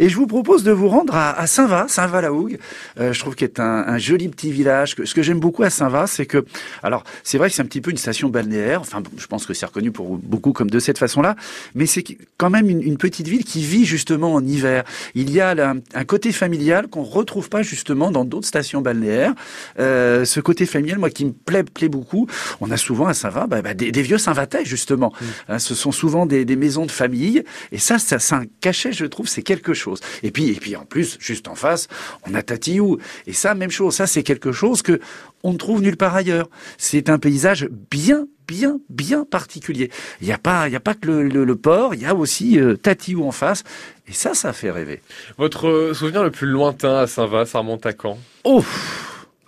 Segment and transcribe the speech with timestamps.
[0.00, 2.58] Et je vous propose de vous rendre à, Saint-Va, Saint-Va-la-Hougue.
[2.98, 4.96] Euh, je trouve qu'il est un, un, joli petit village.
[5.04, 6.44] Ce que j'aime beaucoup à Saint-Va, c'est que,
[6.82, 8.80] alors, c'est vrai que c'est un petit peu une station balnéaire.
[8.80, 11.36] Enfin, je pense que c'est reconnu pour beaucoup comme de cette façon-là.
[11.76, 12.02] Mais c'est
[12.38, 14.82] quand même une, une, petite ville qui vit justement en hiver.
[15.14, 19.32] Il y a un, un côté familial qu'on retrouve pas justement dans d'autres stations balnéaires.
[19.78, 22.26] Euh, ce côté familial, moi, qui me plaît, plaît beaucoup.
[22.60, 25.12] On a souvent à Saint-Va bah, bah, des, des, vieux Saint-Vatais, justement.
[25.12, 25.24] Mmh.
[25.50, 27.44] Hein, ce sont souvent des, des, maisons de famille.
[27.70, 29.83] Et ça, ça, c'est un cachet, je trouve, c'est quelque chose.
[30.22, 31.88] Et puis, et puis en plus, juste en face,
[32.26, 32.98] on a Tatiou.
[33.26, 33.94] Et ça, même chose.
[33.94, 35.00] Ça, c'est quelque chose que
[35.42, 36.48] on ne trouve nulle part ailleurs.
[36.78, 39.90] C'est un paysage bien bien, bien particulier.
[40.20, 42.58] Il n'y a pas, il y a pas que le, port, il y a aussi
[42.58, 43.64] euh, Tatiou en face.
[44.06, 45.00] Et ça, ça fait rêver.
[45.38, 48.18] Votre euh, souvenir le plus lointain à Saint-Va, ça remonte à quand?
[48.44, 48.64] Oh,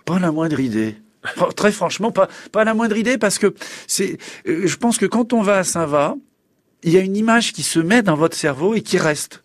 [0.05, 0.95] pas la moindre idée.
[1.55, 3.53] Très franchement, pas, pas la moindre idée parce que
[3.87, 4.17] c'est,
[4.47, 6.15] euh, je pense que quand on va à Saint-Va,
[6.83, 9.43] il y a une image qui se met dans votre cerveau et qui reste.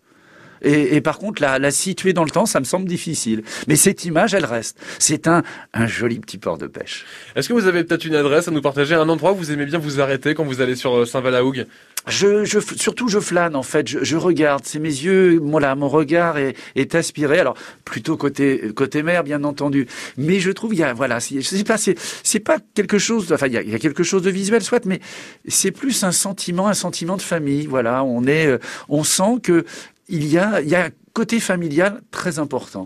[0.63, 3.43] Et, et par contre, la, la, situer dans le temps, ça me semble difficile.
[3.67, 4.77] Mais cette image, elle reste.
[4.99, 5.43] C'est un,
[5.73, 7.05] un joli petit port de pêche.
[7.35, 9.65] Est-ce que vous avez peut-être une adresse à nous partager, un endroit où vous aimez
[9.65, 11.65] bien vous arrêter quand vous allez sur euh, Saint-Valahougue
[12.07, 13.87] je, je, surtout, je flâne en fait.
[13.87, 14.63] Je, je regarde.
[14.65, 15.39] C'est mes yeux.
[15.41, 17.39] Voilà, mon regard est, est, aspiré.
[17.39, 19.87] Alors plutôt côté côté mer, bien entendu.
[20.17, 21.19] Mais je trouve il y a voilà.
[21.19, 21.77] Je sais pas.
[21.77, 23.31] C'est c'est pas quelque chose.
[23.31, 24.99] Enfin, il y, a, il y a quelque chose de visuel, soit, mais
[25.47, 27.67] c'est plus un sentiment, un sentiment de famille.
[27.67, 28.57] Voilà, on est, euh,
[28.89, 29.63] on sent que
[30.07, 32.81] il y a, il y a un côté familial très important.